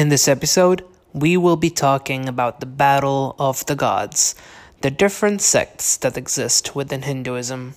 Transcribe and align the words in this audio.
In 0.00 0.08
this 0.08 0.28
episode, 0.28 0.82
we 1.12 1.36
will 1.36 1.58
be 1.58 1.68
talking 1.68 2.26
about 2.26 2.60
the 2.60 2.64
battle 2.64 3.36
of 3.38 3.66
the 3.66 3.76
gods, 3.76 4.34
the 4.80 4.90
different 4.90 5.42
sects 5.42 5.98
that 5.98 6.16
exist 6.16 6.74
within 6.74 7.02
Hinduism. 7.02 7.74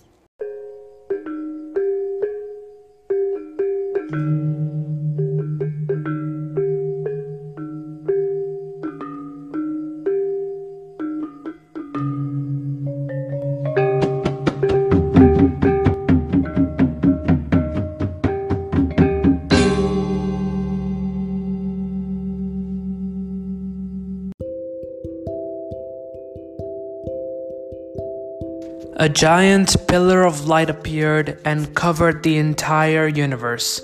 A 28.95 29.09
giant 29.09 29.87
pillar 29.87 30.21
of 30.21 30.45
light 30.45 30.69
appeared 30.69 31.39
and 31.43 31.73
covered 31.73 32.21
the 32.21 32.37
entire 32.37 33.07
universe. 33.07 33.81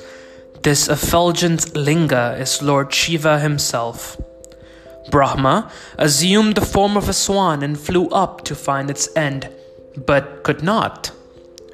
This 0.62 0.88
effulgent 0.88 1.76
linga 1.76 2.38
is 2.40 2.62
Lord 2.62 2.94
Shiva 2.94 3.40
himself. 3.40 4.22
Brahma 5.10 5.72
assumed 5.98 6.54
the 6.54 6.66
form 6.66 6.96
of 6.96 7.10
a 7.10 7.14
swan 7.14 7.64
and 7.64 7.80
flew 7.80 8.08
up 8.10 8.44
to 8.44 8.54
find 8.54 8.92
its 8.92 9.10
end, 9.16 9.50
but 9.98 10.44
could 10.44 10.62
not. 10.62 11.12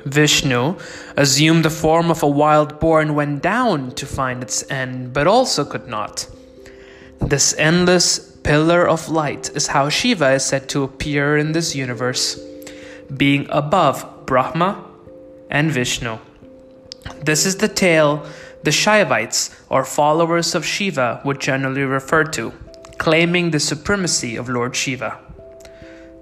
Vishnu 0.06 0.78
assumed 1.18 1.66
the 1.66 1.70
form 1.70 2.10
of 2.10 2.24
a 2.24 2.28
wild 2.28 2.80
boar 2.80 3.02
and 3.02 3.18
went 3.18 3.44
down 3.44 3.92
to 3.96 4.06
find 4.06 4.44
its 4.44 4.64
end, 4.72 5.12
but 5.12 5.28
also 5.28 5.66
could 5.66 5.90
not. 5.90 6.26
This 7.20 7.54
endless 7.58 8.18
pillar 8.38 8.88
of 8.88 9.10
light 9.10 9.50
is 9.56 9.68
how 9.68 9.90
Shiva 9.90 10.32
is 10.36 10.46
said 10.46 10.70
to 10.70 10.84
appear 10.84 11.36
in 11.36 11.52
this 11.52 11.76
universe 11.76 12.40
being 13.16 13.48
above 13.50 14.26
Brahma 14.26 14.84
and 15.50 15.72
Vishnu. 15.72 16.18
This 17.24 17.46
is 17.46 17.58
the 17.58 17.68
tale 17.68 18.26
the 18.66 18.72
Shaivites, 18.72 19.54
or 19.70 19.86
followers 19.86 20.56
of 20.56 20.66
Shiva, 20.66 21.22
would 21.24 21.40
generally 21.40 21.84
refer 21.84 22.24
to, 22.24 22.52
claiming 22.98 23.52
the 23.52 23.60
supremacy 23.60 24.36
of 24.36 24.50
Lord 24.50 24.76
Shiva. 24.76 25.20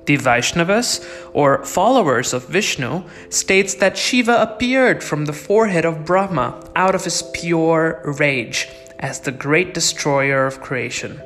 The 0.06 0.18
Vaishnavas, 0.18 1.02
or 1.32 1.64
followers 1.64 2.34
of 2.34 2.50
Vishnu, 2.50 3.04
states 3.30 3.76
that 3.76 3.98
Shiva 3.98 4.42
appeared 4.42 5.02
from 5.02 5.24
the 5.24 5.32
forehead 5.32 5.86
of 5.86 6.04
Brahma 6.04 6.70
out 6.76 6.96
of 6.96 7.06
his 7.06 7.24
pure 7.34 8.02
rage 8.20 8.68
as 9.00 9.22
the 9.22 9.32
great 9.32 9.74
destroyer 9.74 10.46
of 10.46 10.60
creation. 10.60 11.22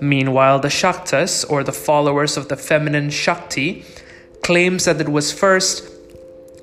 Meanwhile, 0.00 0.60
the 0.60 0.68
Shaktas, 0.68 1.44
or 1.50 1.62
the 1.62 1.72
followers 1.72 2.38
of 2.38 2.48
the 2.48 2.56
feminine 2.56 3.10
Shakti, 3.10 3.84
claims 4.46 4.84
that 4.84 5.00
it 5.00 5.08
was 5.08 5.32
first 5.32 5.90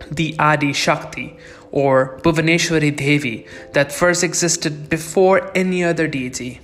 the 0.09 0.33
Adi 0.39 0.71
Shakti 0.71 1.35
or 1.69 2.17
Bhuvaneshwari 2.23 2.95
Devi 2.95 3.45
that 3.73 3.91
first 3.91 4.23
existed 4.23 4.87
before 4.87 5.51
any 5.53 5.83
other 5.83 6.07
deity. 6.07 6.61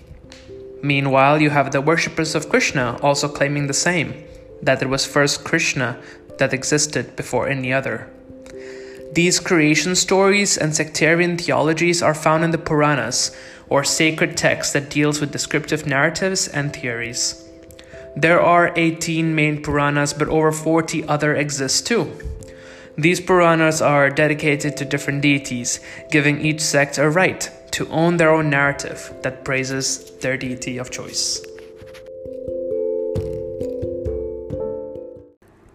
Meanwhile, 0.81 1.41
you 1.41 1.49
have 1.49 1.73
the 1.73 1.81
worshippers 1.81 2.35
of 2.35 2.47
Krishna 2.47 2.97
also 3.01 3.27
claiming 3.27 3.67
the 3.67 3.73
same 3.73 4.13
that 4.61 4.81
it 4.81 4.87
was 4.87 5.05
first 5.05 5.43
Krishna 5.43 6.01
that 6.37 6.53
existed 6.53 7.17
before 7.17 7.49
any 7.49 7.73
other. 7.73 8.07
These 9.11 9.41
creation 9.41 9.95
stories 9.95 10.57
and 10.57 10.73
sectarian 10.73 11.37
theologies 11.37 12.01
are 12.01 12.13
found 12.13 12.45
in 12.45 12.51
the 12.51 12.57
Puranas, 12.57 13.35
or 13.67 13.83
sacred 13.83 14.37
texts 14.37 14.71
that 14.71 14.89
deals 14.89 15.19
with 15.19 15.33
descriptive 15.33 15.85
narratives 15.85 16.47
and 16.47 16.71
theories. 16.71 17.48
There 18.15 18.41
are 18.41 18.73
18 18.75 19.35
main 19.35 19.61
Puranas, 19.61 20.13
but 20.13 20.27
over 20.29 20.51
40 20.51 21.05
other 21.07 21.35
exist 21.35 21.87
too. 21.87 22.11
These 22.97 23.21
Puranas 23.21 23.81
are 23.81 24.09
dedicated 24.09 24.75
to 24.77 24.85
different 24.85 25.21
deities, 25.21 25.79
giving 26.11 26.41
each 26.41 26.59
sect 26.59 26.97
a 26.97 27.09
right 27.09 27.49
to 27.71 27.87
own 27.89 28.17
their 28.17 28.31
own 28.31 28.49
narrative 28.49 29.13
that 29.21 29.45
praises 29.45 30.11
their 30.19 30.35
deity 30.35 30.77
of 30.77 30.91
choice. 30.91 31.39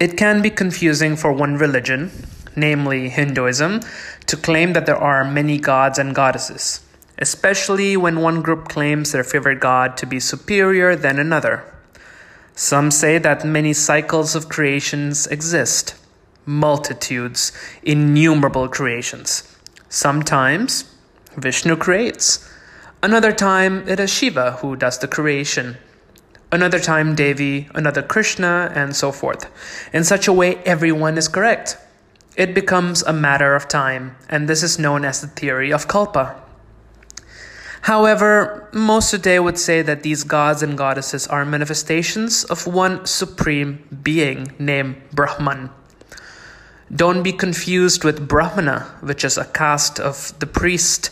It 0.00 0.18
can 0.18 0.42
be 0.42 0.50
confusing 0.50 1.16
for 1.16 1.32
one 1.32 1.56
religion, 1.56 2.10
namely 2.56 3.08
Hinduism, 3.08 3.80
to 4.26 4.36
claim 4.36 4.74
that 4.74 4.84
there 4.84 4.98
are 4.98 5.24
many 5.24 5.58
gods 5.58 5.98
and 5.98 6.14
goddesses, 6.14 6.80
especially 7.18 7.96
when 7.96 8.20
one 8.20 8.42
group 8.42 8.68
claims 8.68 9.12
their 9.12 9.24
favorite 9.24 9.60
god 9.60 9.96
to 9.96 10.04
be 10.04 10.20
superior 10.20 10.94
than 10.94 11.18
another. 11.18 11.64
Some 12.56 12.92
say 12.92 13.18
that 13.18 13.44
many 13.44 13.72
cycles 13.72 14.36
of 14.36 14.48
creations 14.48 15.26
exist, 15.26 15.96
multitudes, 16.46 17.50
innumerable 17.82 18.68
creations. 18.68 19.42
Sometimes 19.88 20.84
Vishnu 21.36 21.74
creates. 21.76 22.48
Another 23.02 23.32
time 23.32 23.86
it 23.88 23.98
is 23.98 24.10
Shiva 24.10 24.52
who 24.52 24.76
does 24.76 24.98
the 24.98 25.08
creation. 25.08 25.78
Another 26.52 26.78
time 26.78 27.16
Devi, 27.16 27.68
another 27.74 28.02
Krishna, 28.02 28.70
and 28.72 28.94
so 28.94 29.10
forth. 29.10 29.50
In 29.92 30.04
such 30.04 30.28
a 30.28 30.32
way, 30.32 30.56
everyone 30.64 31.18
is 31.18 31.26
correct. 31.26 31.76
It 32.36 32.54
becomes 32.54 33.02
a 33.02 33.12
matter 33.12 33.56
of 33.56 33.66
time, 33.66 34.16
and 34.28 34.48
this 34.48 34.62
is 34.62 34.78
known 34.78 35.04
as 35.04 35.20
the 35.20 35.26
theory 35.26 35.72
of 35.72 35.88
Kalpa. 35.88 36.40
However, 37.84 38.66
most 38.72 39.10
today 39.10 39.38
would 39.38 39.58
say 39.58 39.82
that 39.82 40.02
these 40.02 40.24
gods 40.24 40.62
and 40.62 40.72
goddesses 40.72 41.26
are 41.26 41.44
manifestations 41.44 42.42
of 42.44 42.66
one 42.66 43.04
supreme 43.04 43.84
being 44.02 44.52
named 44.58 45.02
Brahman. 45.12 45.68
Don't 46.90 47.22
be 47.22 47.30
confused 47.32 48.02
with 48.02 48.26
Brahmana, 48.26 48.86
which 49.02 49.22
is 49.22 49.36
a 49.36 49.44
caste 49.44 50.00
of 50.00 50.32
the 50.38 50.46
priest 50.46 51.10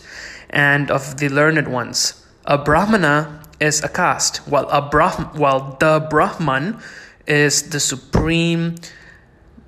and 0.49 0.89
of 0.89 1.17
the 1.17 1.29
learned 1.29 1.67
ones. 1.67 2.25
A 2.45 2.57
Brahmana 2.57 3.43
is 3.59 3.83
a 3.83 3.87
caste, 3.87 4.37
while 4.49 4.67
a 4.69 4.81
Brahm- 4.81 5.29
while 5.37 5.77
the 5.79 5.99
Brahman 6.09 6.79
is 7.27 7.69
the 7.69 7.79
supreme 7.79 8.77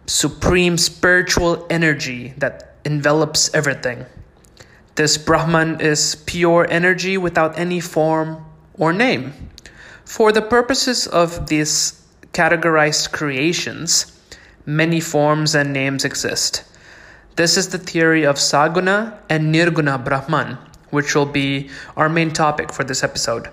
supreme 0.07 0.75
spiritual 0.75 1.67
energy 1.69 2.33
that 2.37 2.77
envelops 2.83 3.53
everything. 3.53 4.07
This 4.95 5.17
Brahman 5.17 5.81
is 5.81 6.15
pure 6.25 6.65
energy 6.69 7.17
without 7.17 7.59
any 7.59 7.81
form 7.81 8.45
or 8.75 8.93
name. 8.93 9.33
For 10.05 10.31
the 10.31 10.41
purposes 10.41 11.05
of 11.05 11.47
these 11.47 12.01
categorized 12.31 13.11
creations, 13.11 14.17
many 14.65 15.01
forms 15.01 15.53
and 15.53 15.73
names 15.73 16.05
exist. 16.05 16.63
This 17.35 17.57
is 17.57 17.69
the 17.69 17.77
theory 17.77 18.25
of 18.25 18.37
Saguna 18.37 19.19
and 19.29 19.53
Nirguna 19.53 20.01
Brahman, 20.01 20.57
which 20.91 21.13
will 21.13 21.25
be 21.25 21.69
our 21.97 22.07
main 22.07 22.31
topic 22.31 22.71
for 22.71 22.85
this 22.85 23.03
episode. 23.03 23.49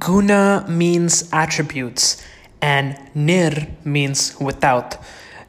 Guna 0.00 0.66
means 0.68 1.28
attributes, 1.32 2.26
and 2.60 2.98
Nir 3.14 3.68
means 3.84 4.36
without. 4.40 4.96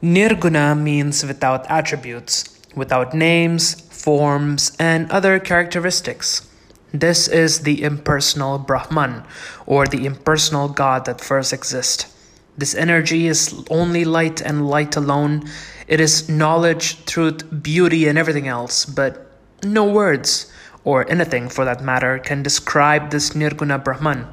Nirguna 0.00 0.80
means 0.80 1.24
without 1.26 1.68
attributes, 1.68 2.57
without 2.74 3.14
names, 3.14 3.80
forms, 3.80 4.72
and 4.78 5.10
other 5.10 5.38
characteristics. 5.38 6.48
This 6.92 7.28
is 7.28 7.60
the 7.60 7.82
impersonal 7.82 8.58
Brahman, 8.58 9.24
or 9.66 9.86
the 9.86 10.06
impersonal 10.06 10.68
God 10.68 11.04
that 11.04 11.20
first 11.20 11.52
exists. 11.52 12.14
This 12.56 12.74
energy 12.74 13.26
is 13.26 13.54
only 13.70 14.04
light 14.04 14.40
and 14.40 14.68
light 14.68 14.96
alone. 14.96 15.44
It 15.86 16.00
is 16.00 16.28
knowledge, 16.28 17.04
truth, 17.04 17.44
beauty, 17.62 18.08
and 18.08 18.18
everything 18.18 18.48
else, 18.48 18.84
but 18.84 19.30
no 19.62 19.84
words, 19.84 20.50
or 20.84 21.10
anything 21.10 21.48
for 21.48 21.64
that 21.64 21.82
matter, 21.82 22.18
can 22.18 22.42
describe 22.42 23.10
this 23.10 23.30
Nirguna 23.30 23.82
Brahman, 23.84 24.26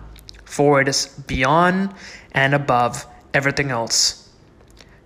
for 0.45 0.79
it 0.81 0.88
is 0.88 1.07
beyond 1.27 1.93
and 2.31 2.53
above 2.53 3.05
everything 3.33 3.69
else. 3.69 4.29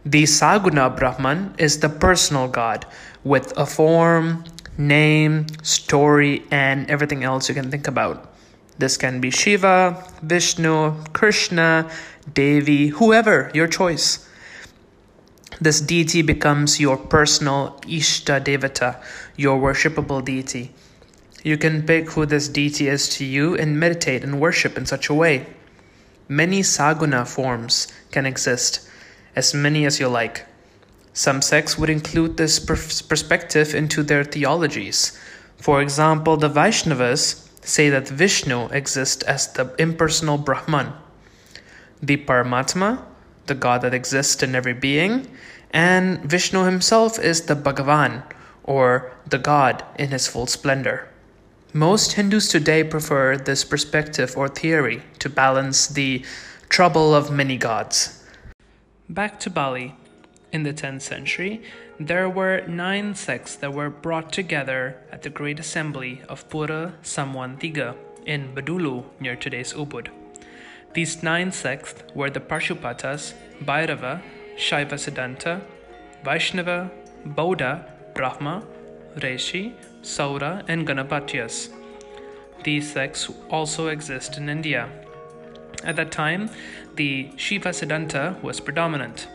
The 0.06 0.24
Saguna 0.24 0.96
Brahman 0.96 1.56
is 1.58 1.80
the 1.80 1.90
personal 1.90 2.48
God 2.48 2.86
with 3.24 3.56
a 3.58 3.66
form, 3.66 4.44
name, 4.78 5.46
story, 5.62 6.44
and 6.52 6.90
everything 6.90 7.24
else 7.24 7.50
you 7.50 7.56
can 7.56 7.70
think 7.70 7.88
about. 7.88 8.34
This 8.78 8.96
can 8.96 9.20
be 9.20 9.30
Shiva, 9.30 10.08
Vishnu, 10.22 11.04
Krishna, 11.12 11.90
Devi, 12.34 12.88
whoever, 12.88 13.52
your 13.54 13.68
choice. 13.68 14.26
This 15.60 15.82
deity 15.82 16.22
becomes 16.22 16.80
your 16.80 16.96
personal 16.96 17.78
Ishta 17.82 18.42
Devata, 18.42 19.04
your 19.36 19.60
worshipable 19.60 20.24
deity. 20.24 20.74
You 21.44 21.58
can 21.58 21.84
pick 21.84 22.12
who 22.12 22.26
this 22.26 22.48
deity 22.48 22.88
is 22.88 23.10
to 23.18 23.26
you 23.26 23.56
and 23.56 23.78
meditate 23.78 24.24
and 24.24 24.40
worship 24.40 24.78
in 24.78 24.86
such 24.86 25.10
a 25.10 25.14
way. 25.14 25.48
Many 26.30 26.62
saguna 26.62 27.28
forms 27.28 27.88
can 28.12 28.26
exist, 28.26 28.88
as 29.36 29.54
many 29.54 29.86
as 29.86 30.00
you 30.00 30.08
like. 30.08 30.46
Some 31.14 31.42
sects 31.42 31.78
would 31.78 31.90
include 31.90 32.38
this 32.38 32.60
perspective 32.60 33.76
into 33.76 34.04
their 34.04 34.24
theologies. 34.24 35.20
For 35.58 35.82
example, 35.82 36.38
the 36.38 36.50
Vaishnavas 36.50 37.48
say 37.66 37.90
that 37.90 38.08
Vishnu 38.08 38.68
exists 38.70 39.24
as 39.24 39.52
the 39.52 39.76
impersonal 39.78 40.38
Brahman, 40.38 40.94
the 42.02 42.18
Paramatma, 42.18 43.04
the 43.48 43.56
God 43.56 43.82
that 43.82 43.94
exists 43.94 44.42
in 44.42 44.56
every 44.56 44.74
being, 44.74 45.28
and 45.72 46.20
Vishnu 46.22 46.64
himself 46.64 47.20
is 47.20 47.42
the 47.42 47.56
Bhagavan, 47.56 48.24
or 48.64 49.12
the 49.28 49.38
God 49.40 49.84
in 49.98 50.10
his 50.10 50.28
full 50.28 50.48
splendor. 50.48 51.10
Most 51.74 52.14
Hindus 52.14 52.48
today 52.48 52.84
prefer 52.84 53.38
this 53.38 53.64
perspective 53.64 54.36
or 54.38 54.48
theory 54.48 55.04
to 55.20 55.30
balance 55.30 55.88
the 55.88 56.24
trouble 56.70 57.14
of 57.14 57.32
many 57.32 57.58
gods. 57.58 58.24
Back 59.08 59.40
to 59.42 59.50
Bali. 59.50 59.96
In 60.52 60.64
the 60.64 60.74
10th 60.74 61.02
century, 61.02 61.62
there 62.00 62.28
were 62.28 62.66
nine 62.68 63.14
sects 63.14 63.56
that 63.58 63.74
were 63.74 63.92
brought 63.92 64.34
together 64.34 64.98
at 65.12 65.22
the 65.22 65.30
Great 65.30 65.60
Assembly 65.60 66.24
of 66.28 66.50
Pura 66.50 66.94
Samwantiga 67.04 67.96
in 68.26 68.56
Bedulu 68.56 69.04
near 69.20 69.36
today's 69.36 69.74
Ubud. 69.74 70.08
These 70.94 71.22
nine 71.22 71.52
sects 71.52 71.94
were 72.16 72.32
the 72.32 72.40
Parshupatas, 72.40 73.34
Bhairava, 73.64 74.22
Shaiva 74.58 74.98
Siddhanta, 74.98 75.62
Vaishnava, 76.24 76.90
Bauddha, 77.28 77.86
Brahma, 78.16 78.64
Rishi, 79.22 79.76
Saura, 80.02 80.64
and 80.68 80.88
Ganapatyas. 80.88 81.70
These 82.64 82.92
sects 82.92 83.30
also 83.52 83.88
exist 83.88 84.38
in 84.38 84.50
India. 84.50 84.90
At 85.84 85.96
that 85.98 86.12
time, 86.12 86.50
the 86.96 87.32
Shiva 87.38 87.70
Siddhanta 87.70 88.42
was 88.42 88.60
predominant. 88.60 89.28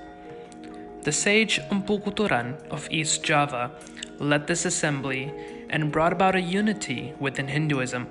The 1.04 1.12
sage 1.12 1.60
Empu 1.70 2.02
Kuturan 2.02 2.56
of 2.70 2.88
East 2.90 3.22
Java 3.22 3.70
led 4.18 4.46
this 4.46 4.64
assembly 4.64 5.30
and 5.68 5.92
brought 5.92 6.14
about 6.14 6.34
a 6.34 6.40
unity 6.40 7.12
within 7.20 7.46
Hinduism. 7.46 8.08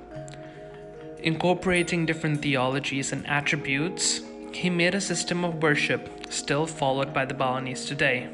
Incorporating 1.24 2.06
different 2.06 2.44
theologies 2.44 3.12
and 3.12 3.26
attributes, 3.26 4.22
he 4.52 4.70
made 4.70 4.94
a 4.94 5.02
system 5.02 5.44
of 5.44 5.64
worship 5.64 6.08
still 6.30 6.68
followed 6.68 7.16
by 7.16 7.26
the 7.26 7.34
Balinese 7.34 7.86
today. 7.86 8.30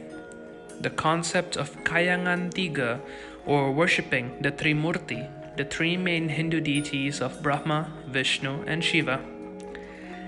The 0.82 0.90
concept 0.90 1.56
of 1.56 1.78
Kayangan 1.86 2.52
Tiga, 2.52 3.00
or 3.46 3.72
worshipping 3.72 4.42
the 4.42 4.52
Trimurti, 4.52 5.30
the 5.56 5.64
three 5.64 5.96
main 5.96 6.28
Hindu 6.28 6.60
deities 6.60 7.22
of 7.22 7.42
Brahma, 7.42 7.94
Vishnu, 8.08 8.64
and 8.68 8.84
Shiva. 8.84 9.22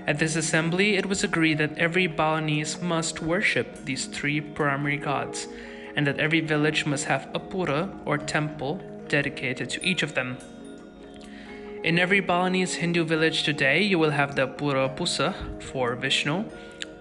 At 0.06 0.18
this 0.18 0.34
assembly, 0.34 0.96
it 0.96 1.06
was 1.06 1.22
agreed 1.22 1.58
that 1.58 1.78
every 1.78 2.06
Balinese 2.06 2.80
must 2.82 3.22
worship 3.22 3.84
these 3.84 4.06
three 4.06 4.40
primary 4.40 4.96
gods, 4.96 5.46
and 5.94 6.06
that 6.06 6.18
every 6.18 6.40
village 6.40 6.86
must 6.86 7.04
have 7.04 7.28
a 7.34 7.38
pura 7.38 7.88
or 8.04 8.18
temple 8.18 8.80
dedicated 9.08 9.70
to 9.70 9.84
each 9.84 10.02
of 10.02 10.14
them. 10.14 10.38
In 11.84 11.98
every 11.98 12.20
Balinese 12.20 12.74
Hindu 12.74 13.04
village 13.04 13.42
today, 13.42 13.82
you 13.82 13.98
will 13.98 14.10
have 14.10 14.36
the 14.36 14.46
Pura 14.46 14.88
Puseh 14.88 15.34
for 15.62 15.96
Vishnu, 15.96 16.44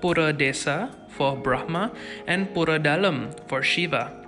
Pura 0.02 0.34
Desa 0.34 0.90
for 1.08 1.36
Brahma, 1.38 1.92
and 2.26 2.52
Pura 2.54 2.80
Dalam 2.80 3.32
for 3.48 3.62
Shiva. 3.62 4.21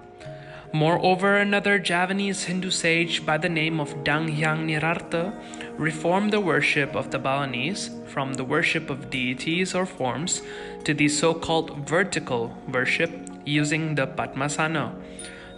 Moreover, 0.75 1.37
another 1.37 1.77
Javanese 1.77 2.45
Hindu 2.45 2.71
sage 2.71 3.23
by 3.23 3.37
the 3.37 3.47
name 3.47 3.79
of 3.79 3.93
Danghyang 4.03 4.65
Nirarta 4.65 5.31
reformed 5.77 6.33
the 6.33 6.41
worship 6.41 6.95
of 6.95 7.11
the 7.11 7.19
Balinese 7.19 7.91
from 8.07 8.33
the 8.33 8.43
worship 8.43 8.89
of 8.89 9.11
deities 9.11 9.75
or 9.75 9.85
forms 9.85 10.41
to 10.83 10.95
the 10.95 11.09
so 11.09 11.35
called 11.35 11.87
vertical 11.87 12.57
worship 12.67 13.11
using 13.45 13.93
the 13.93 14.07
Padmasana. 14.07 14.95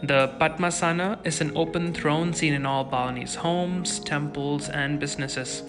The 0.04 0.36
Padmasana 0.38 1.26
is 1.26 1.40
an 1.40 1.56
open 1.56 1.94
throne 1.94 2.34
seen 2.34 2.54
in 2.54 2.66
all 2.66 2.84
Balinese 2.84 3.36
homes, 3.36 4.00
temples, 4.00 4.68
and 4.68 5.00
businesses. 5.00 5.64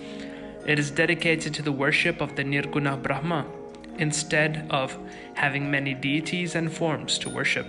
It 0.66 0.81
is 0.81 0.90
dedicated 0.90 1.54
to 1.54 1.62
the 1.62 1.70
worship 1.70 2.20
of 2.20 2.34
the 2.34 2.43
Nirguna 2.43 3.00
Brahma 3.00 3.46
instead 3.96 4.66
of 4.70 4.98
having 5.34 5.70
many 5.70 5.94
deities 5.94 6.56
and 6.56 6.72
forms 6.72 7.16
to 7.19 7.31
worship. 7.31 7.69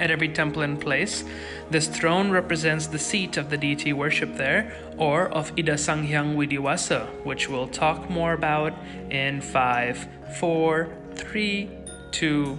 At 0.00 0.10
every 0.10 0.28
temple 0.28 0.62
and 0.62 0.80
place, 0.80 1.24
this 1.70 1.86
throne 1.86 2.30
represents 2.30 2.88
the 2.88 2.98
seat 2.98 3.36
of 3.36 3.50
the 3.50 3.56
deity 3.56 3.92
worshipped 3.92 4.36
there, 4.36 4.74
or 4.96 5.28
of 5.28 5.52
Ida 5.56 5.74
Sanghyang 5.74 6.34
Widiwasa, 6.34 7.06
which 7.24 7.48
we'll 7.48 7.68
talk 7.68 8.10
more 8.10 8.32
about 8.32 8.74
in 9.10 9.40
5, 9.40 10.08
4, 10.38 10.88
3, 11.14 11.70
2. 12.10 12.58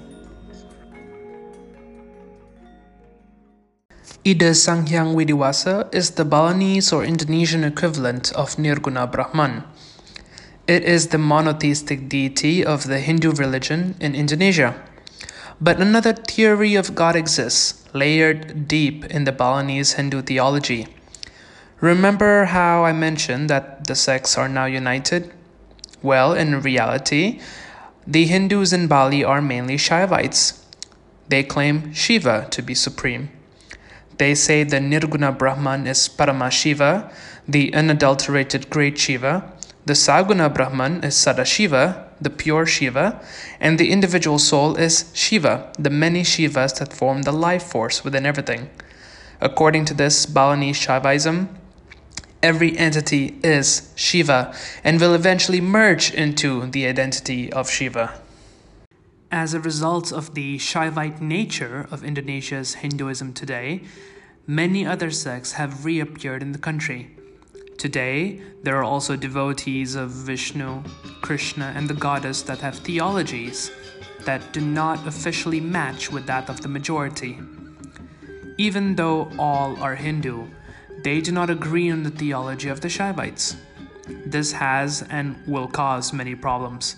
Ida 4.28 4.52
Sanghyang 4.52 5.14
Widiwasa 5.14 5.94
is 5.94 6.12
the 6.12 6.26
Balinese 6.26 6.92
or 6.94 7.04
Indonesian 7.04 7.64
equivalent 7.64 8.32
of 8.34 8.56
Nirguna 8.56 9.12
Brahman. 9.12 9.64
It 10.68 10.84
is 10.84 11.10
the 11.10 11.20
monotheistic 11.20 12.10
deity 12.10 12.66
of 12.66 12.88
the 12.88 13.00
Hindu 13.00 13.34
religion 13.34 13.96
in 14.00 14.16
Indonesia. 14.16 14.74
But 15.62 15.80
another 15.80 16.14
theory 16.14 16.76
of 16.76 16.96
God 16.96 17.16
exists, 17.16 17.84
layered 17.94 18.68
deep 18.68 19.06
in 19.06 19.24
the 19.24 19.32
Balinese 19.32 19.94
Hindu 19.94 20.22
theology. 20.22 20.88
Remember 21.80 22.46
how 22.46 22.84
I 22.84 22.92
mentioned 22.92 23.50
that 23.50 23.88
the 23.88 23.96
sects 23.96 24.38
are 24.38 24.50
now 24.50 24.66
united? 24.66 25.32
Well, 26.02 26.34
in 26.34 26.62
reality, 26.62 27.40
the 28.06 28.26
Hindus 28.26 28.74
in 28.74 28.88
Bali 28.88 29.24
are 29.24 29.42
mainly 29.42 29.78
Shaivites. 29.78 30.62
They 31.28 31.44
claim 31.44 31.94
Shiva 31.94 32.48
to 32.52 32.62
be 32.62 32.76
supreme. 32.76 33.30
They 34.18 34.36
say 34.36 34.64
the 34.64 34.78
Nirguna 34.78 35.38
Brahman 35.38 35.88
is 35.88 36.08
Paramashiva, 36.08 37.12
the 37.48 37.74
unadulterated 37.74 38.70
great 38.70 38.98
Shiva. 38.98 39.52
The 39.86 39.94
Saguna 39.94 40.54
Brahman 40.54 41.04
is 41.04 41.16
Sadashiva, 41.16 42.05
the 42.20 42.30
pure 42.30 42.66
Shiva, 42.66 43.22
and 43.60 43.78
the 43.78 43.92
individual 43.92 44.40
soul 44.40 44.76
is 44.76 45.12
Shiva, 45.14 45.72
the 45.78 45.90
many 45.90 46.22
Shivas 46.22 46.78
that 46.80 46.94
form 46.94 47.24
the 47.24 47.32
life 47.32 47.64
force 47.64 48.04
within 48.04 48.26
everything. 48.26 48.70
According 49.42 49.86
to 49.86 49.94
this 49.94 50.26
Balinese 50.26 50.80
Shaivism, 50.80 51.50
every 52.42 52.78
entity 52.78 53.40
is 53.44 53.92
Shiva 53.96 54.54
and 54.84 55.00
will 55.00 55.14
eventually 55.14 55.62
merge 55.62 56.14
into 56.14 56.68
the 56.68 56.86
identity 56.86 57.52
of 57.52 57.70
Shiva. 57.70 58.20
As 59.32 59.54
a 59.54 59.60
result 59.60 60.14
of 60.14 60.36
the 60.36 60.58
Shaivite 60.58 61.20
nature 61.20 61.88
of 61.92 62.04
Indonesia's 62.04 62.76
Hinduism 62.76 63.34
today, 63.34 63.82
many 64.48 64.86
other 64.86 65.12
sects 65.12 65.54
have 65.54 65.84
reappeared 65.84 66.42
in 66.42 66.52
the 66.52 66.60
country. 66.60 67.10
Today, 67.78 68.42
there 68.64 68.78
are 68.78 68.84
also 68.84 69.18
devotees 69.18 69.96
of 69.96 70.10
Vishnu, 70.12 70.84
Krishna, 71.26 71.74
and 71.76 71.90
the 71.90 71.96
goddess 71.96 72.44
that 72.44 72.60
have 72.60 72.78
theologies 72.78 73.72
that 74.26 74.54
do 74.54 74.62
not 74.62 75.08
officially 75.08 75.60
match 75.60 76.12
with 76.12 76.28
that 76.28 76.50
of 76.52 76.62
the 76.62 76.68
majority. 76.68 77.40
Even 78.60 78.96
though 78.96 79.32
all 79.40 79.76
are 79.82 79.96
Hindu, 79.96 80.46
they 81.04 81.22
do 81.22 81.32
not 81.32 81.50
agree 81.50 81.90
on 81.90 82.04
the 82.04 82.12
theology 82.12 82.70
of 82.70 82.82
the 82.82 82.90
Shaivites. 82.90 83.56
This 84.08 84.52
has 84.52 85.02
and 85.10 85.36
will 85.48 85.68
cause 85.68 86.14
many 86.14 86.36
problems. 86.36 86.96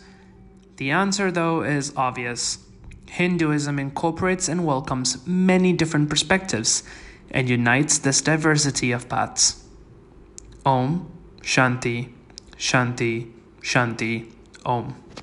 The 0.75 0.91
answer, 0.91 1.31
though, 1.31 1.61
is 1.61 1.93
obvious. 1.95 2.57
Hinduism 3.05 3.79
incorporates 3.79 4.49
and 4.49 4.65
welcomes 4.65 5.25
many 5.25 5.71
different 5.71 6.09
perspectives 6.09 6.83
and 7.31 7.47
unites 7.47 7.97
this 7.97 8.19
diversity 8.19 8.91
of 8.91 9.07
paths. 9.07 9.63
Om 10.65 11.09
Shanti 11.41 12.11
Shanti 12.57 13.36
Shanti 13.61 14.25
Om. 14.63 15.06